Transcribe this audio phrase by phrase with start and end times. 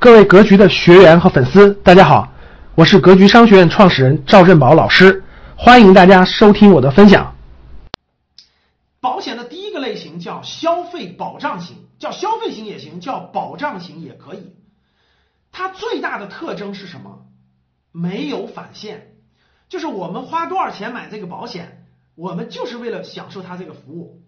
[0.00, 2.32] 各位格局的学员和粉丝，大家好，
[2.76, 5.24] 我是格局商学院创始人赵振宝老师，
[5.56, 7.34] 欢迎大家收听我的分享。
[9.00, 14.54] 保险的第一个类型叫消费保障型，叫消费型也行，叫保障型也可以。
[15.50, 17.26] 它最大的特征是什么？
[17.90, 19.16] 没有返现，
[19.68, 24.22] 就是我们花多少钱买这个保险，我们就是为了享受它这个服务。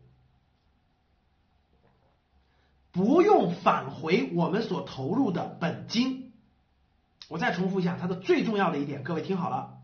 [2.92, 6.32] 不用返回我们所投入的本金。
[7.28, 9.74] 我再重复一下，它的最重要的一点，各位听好了。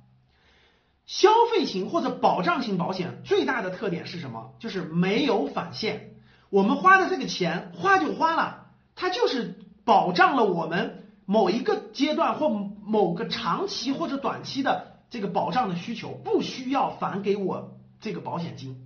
[1.06, 4.54] 消费型或者保障型保险最大的特点是什么？
[4.58, 6.16] 就是没有返现。
[6.50, 8.66] 我们花的这个钱花就花了，
[8.96, 18.85] 它就是保障了我们某一个阶段或某个长期或者短期的这个保障的需求，不需要返给我这个保险金。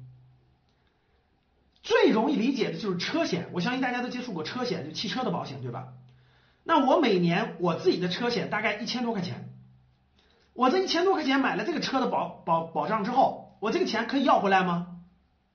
[1.83, 5.89] 最容易理解的就是车险，我相信大家都接触过车险，就汽车的保险，对吧？
[6.63, 9.49] 那我每年我自己的车险大概一千多块钱，
[10.53, 14.99] 我这一千多块钱买了这个车的保保保障之后，我这个钱可以要回来吗？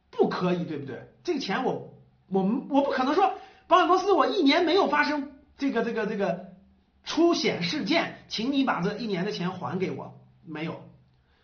[0.09, 1.13] 不可以，对不对？
[1.23, 1.93] 这个钱我
[2.27, 3.35] 我们我不可能说
[3.67, 6.53] 保险公司我一年没有发生这个这个这个
[7.03, 10.81] 出险事件，请你把这一年的钱还给我，没有，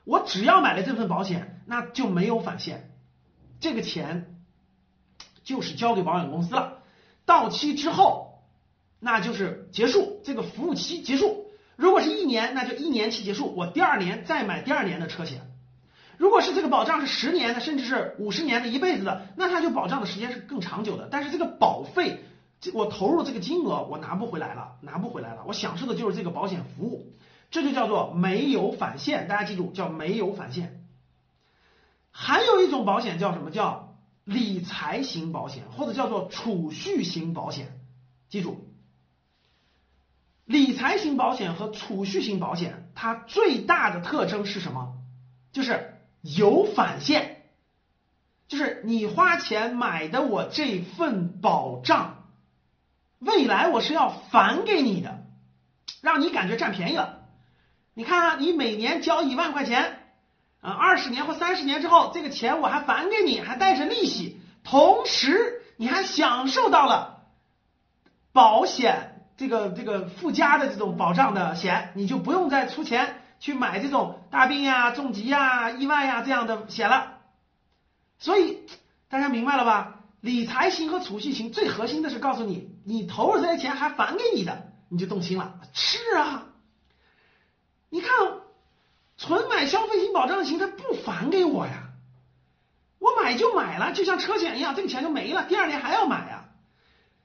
[0.05, 2.91] 我只要买了这份保险，那就没有返现，
[3.59, 4.27] 这个钱。
[5.43, 6.79] 就是交给保险公司了，
[7.25, 8.43] 到期之后，
[8.99, 11.47] 那就是结束这个服务期结束。
[11.75, 15.41] 如果是一年，那就一年期结束，我第二年再买第二年的车险。
[16.17, 21.07] 如果是这个保障是十年的，甚至是五十年的一辈子的，那它就保障的时间是更长久的。
[21.09, 22.23] 但是这个保费，
[22.75, 25.43] 我投入这个金额我拿不回来了，拿不回来了。
[25.47, 27.11] 我享受的就是这个保险服务，
[27.49, 29.27] 这就叫做没有返现。
[29.27, 30.85] 大家记住，叫没有返现。
[32.11, 33.90] 还有一种保险叫什么叫？
[34.23, 37.79] 理财型保险或者叫做储蓄型保险，
[38.29, 38.67] 记住，
[40.45, 44.93] 理财型保险和储蓄型保险，它最大的特征是什么？
[45.51, 47.43] 就是有返现，
[48.47, 52.29] 就是你花钱买的我这份保障，
[53.19, 55.25] 未来我是要返给你的，
[56.01, 57.27] 让你感觉占便宜了。
[57.93, 60.00] 你看啊，你每年交一万块钱。
[60.61, 67.23] 啊，二十年或三十年之后，这个钱我还返给你，还带着利息，同时你还享受到了
[68.31, 77.17] 保险这个这个附加的这种保障的险，你就不用再出钱去买这种大病呀、重疾呀、意外呀这样的险了。
[78.19, 78.59] 所以
[79.09, 80.01] 大家明白了吧？
[80.21, 85.55] 理财型和储蓄型最核心的是告诉你，你投入这些钱还返给你的，你就动心了。
[85.73, 86.43] 是啊，
[87.89, 88.09] 你看。
[89.21, 91.91] 纯买消费型保障型，他不返给我呀，
[92.97, 96.49] 我买就买了，就像车险一样，这个钱就没了，第二年还要买呀。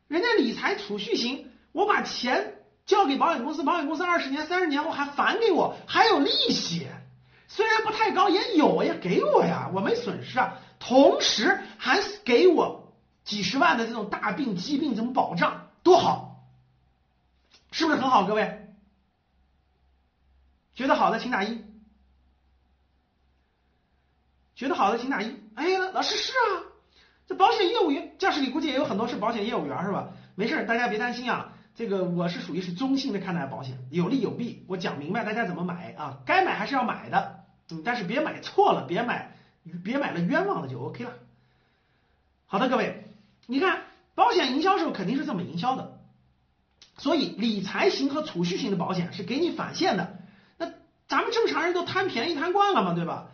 [0.06, 6.86] 人家理财储蓄型，我把钱交给保险公司，保险公司二十年、三十年后还返给我，还有利息，
[7.48, 10.58] 虽然不太高，也有呀，给我呀，我没损失啊。
[10.78, 12.92] 同时还给我
[13.24, 16.44] 几十万的这种大病、疾病这种保障，多好，
[17.72, 18.24] 是不是很好？
[18.26, 18.68] 各位
[20.74, 21.64] 觉得好的请打一。
[24.56, 25.36] 觉得好的请打一。
[25.54, 26.64] 哎，老师是啊，
[27.28, 30.08] 这保险业务员教室里估计也有很多是保险业务员是吧？
[30.34, 31.52] 没事，大家别担心啊。
[31.76, 37.40] 这个我是属于是中性的看待保险，有利有弊，我讲明白大家怎么买啊，该买还是要买的，
[37.70, 39.36] 嗯，但是别买错了，别买
[39.84, 41.12] 别买了冤枉了就 OK 了。
[42.46, 43.04] 好的，各位，
[43.46, 43.82] 你看
[44.14, 45.98] 保险营销时候肯定是这么营销的，
[46.96, 50.16] 所以理财型和储蓄型的保险是给你返现的。
[50.56, 50.72] 那
[51.08, 53.28] 咱们正常人都贪便宜贪惯了嘛，对吧？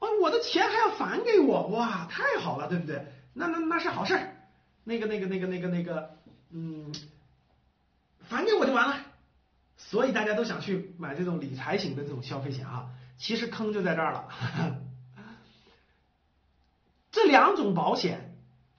[0.00, 3.06] 哦，我的钱还要返给我，哇，太好了，对不对？
[3.34, 4.36] 那那那是好事儿，
[4.82, 6.16] 那个那个那个那个那个，
[6.50, 6.92] 嗯，
[8.28, 8.96] 返给我就完了。
[9.76, 12.88] 所以大家都想去买这种理财型的这种消费险啊，
[13.18, 14.28] 其实坑就在这儿了。
[17.12, 18.34] 这两种保险，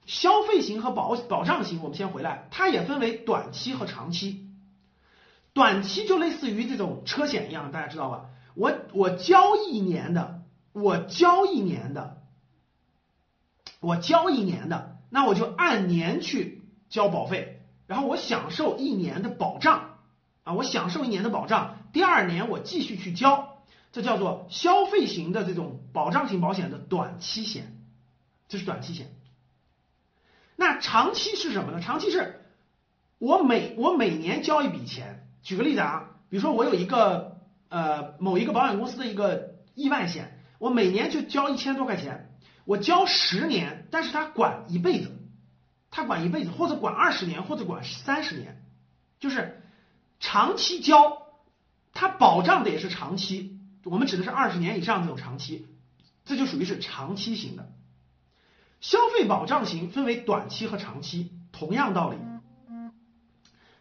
[0.06, 4.48] 消费型和保保障型，我们先回来，它也分为短期和长期。
[5.52, 8.26] 短期就类似于这种车险一样，大家知道吧？
[8.54, 10.41] 我我交一年的。
[10.72, 12.22] 我交一年的，
[13.80, 19.98] 我交一年的，那我就按年去交保费，然后我享受一年的保障
[20.44, 23.58] 啊，我享受一年的保障，第二年我继续去交，
[23.92, 27.76] 这叫做消费型的这种保障型保险的短期险，
[28.48, 29.12] 这是短期险。
[30.56, 31.80] 那长期是什么呢？
[31.82, 32.46] 长期是
[33.18, 37.36] 我每我每年交一笔钱，举个例子啊，比如说我有一个
[37.68, 40.38] 呃某一个保险公司的一个意外险。
[40.62, 42.30] 我每年就交一千多块钱，
[42.64, 45.10] 我交十年，但是他管一辈子，
[45.90, 48.62] 他管一辈子，或者管二十年，或者管三十年，
[49.18, 49.60] 就是
[50.20, 51.20] 长期交，
[51.92, 55.66] 它保障的也是长期，我们指的是二十年以上这种长期，
[56.24, 57.68] 这就属于是长期型的。
[58.80, 62.18] 消费保障型分为短期和长期，同样道理。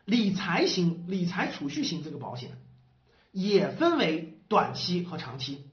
[0.05, 2.57] 理财型、理财储蓄型这个保险
[3.31, 5.67] 也分为短期和长期。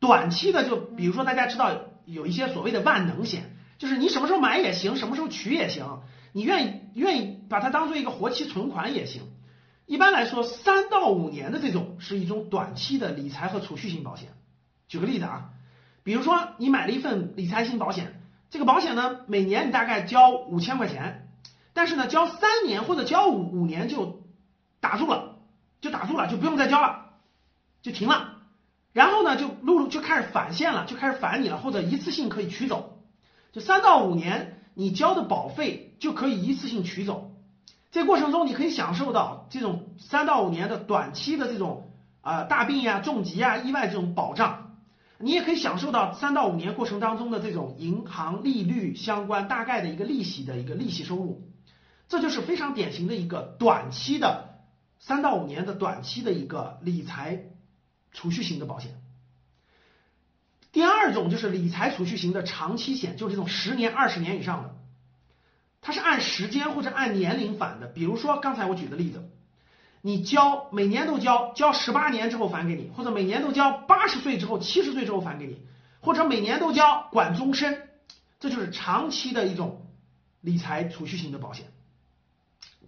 [0.00, 1.70] 短期的就比如说大家知道
[2.06, 6.00] 有一些所谓的万能险，就是你什么时候买也行，什么时候取也行，
[6.32, 9.22] 你愿意愿意把它当做一个活期存款也行。
[9.86, 14.30] 一般来说，三到五年的这种是一种短期的理财和储蓄型保险。
[14.88, 15.50] 举个例子啊，
[16.02, 21.28] 比如说你买了一份理财型保险，这个保险呢每年你大概交五千块钱，
[21.74, 24.22] 但是呢交三年或者交五五年就
[24.80, 25.36] 打住了，
[25.80, 27.10] 就打住了，就不用再交了，
[27.82, 28.39] 就停了。
[28.92, 32.98] 然后呢就陆陆就开始返现了，就开始返你了，或者一次性可以取走。
[33.52, 37.32] 就三到五年你交的保费就可以一次性取走。
[37.90, 41.90] 这过程中，你可以享受到这种三到五年的短期的这种
[42.20, 44.76] 啊大病呀、重疾啊、意外这种保障，
[45.18, 51.42] 你也可以享受到三到五年过程当中的这种银行利率相关大概的一个利息的一个利息收入，
[52.08, 54.60] 这就是非常典型的一个短期的
[55.00, 57.42] 三到五年的短期的一个理财
[58.12, 59.00] 储蓄型的保险。
[60.72, 64.76] 第二种就是理财储蓄型的长期险，就是这种十年、二十年以上的。
[65.80, 69.28] 它是按时间或者按年龄返的，比如说刚才我举的例子，
[70.02, 75.58] 你交每年都交，交十八年之后返给你，或者每年都交八十岁之后、七十岁之后返给你，
[76.00, 77.88] 或者每年都交管终身，
[78.38, 79.86] 这就是长期的一种
[80.40, 81.66] 理财储蓄型的保险。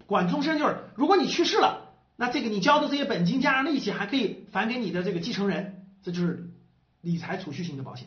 [0.07, 1.92] 管终身就是如果你去世了，
[2.23, 6.51] 那这个你交的这些本金加上利息还可以返给你的这个继承人，这就是
[7.01, 8.07] 理财储蓄型的保险。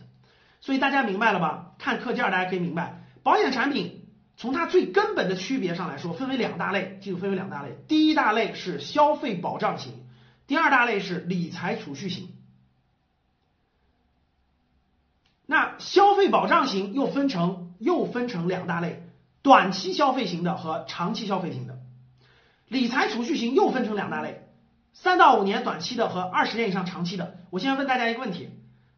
[0.61, 1.73] 所以大家明白了吧？
[1.79, 4.05] 看课件大家可以明白，保险产品。
[4.37, 7.75] 从它最根本的区别上来说，分为两大类，记住分为两大类。
[7.89, 9.91] 第一大类是消费保障型，
[10.47, 12.29] 第二大类是理财储蓄型。
[15.45, 19.03] 那消费保障型又分成又分成两大类，
[19.41, 21.79] 短期消费型的和长期消费型的。
[22.67, 24.47] 理财储蓄型又分成两大类，
[24.93, 27.37] 三到五年短期的和二十年以上长期的。
[27.51, 28.49] 我现在问大家一个问题：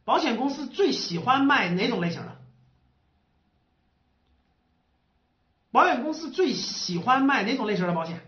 [0.05, 2.37] 保险公司最喜欢卖哪种类型的？
[5.69, 8.21] 保险公司最喜欢卖哪种类型的保险？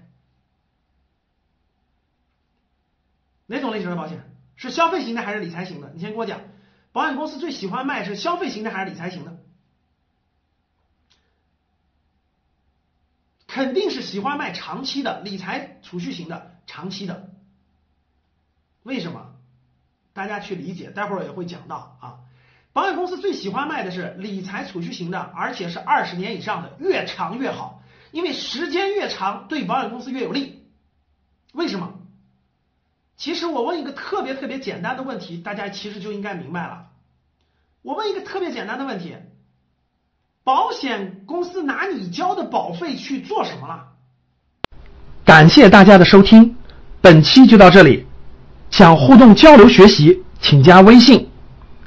[3.47, 5.89] 哪种类型的保险是消费型的还是理财型的？
[5.95, 6.41] 你先给我讲，
[6.91, 9.38] 保险公司最喜欢卖是消费型的还是理财型的？
[13.49, 17.31] 肯定是喜欢卖长期的理财储蓄型的，长期的。
[18.83, 19.33] 为什么？
[20.13, 22.19] 大家去理解，待会儿也会讲到啊。
[22.73, 27.81] 保险公司最喜欢卖的是理财储蓄型的，而且是二十年以上的，越长越好，
[28.11, 30.63] 因为时间越长对保险公司越有利。
[31.51, 31.95] 为什么？
[33.17, 36.91] 其实我问一个特别特别简单的问题，大家其实就应该明白了。
[37.81, 39.15] 我问一个特别简单的问题：
[40.49, 43.83] 保险公司拿你交的保费去做什么了？
[45.23, 46.55] 感谢大家的收听，
[47.01, 48.03] 本期就到这里。
[48.71, 51.29] 想互动交流学习，请加微信。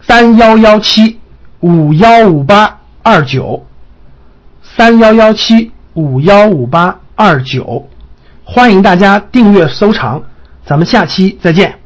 [0.02, 1.18] 三幺幺七
[1.58, 3.66] 五幺五八二九，
[4.62, 7.88] 三幺幺七五幺五八二九，
[8.44, 10.22] 欢迎大家订阅收藏，
[10.64, 11.81] 咱们下期再见。